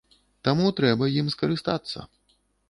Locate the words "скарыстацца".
1.35-2.07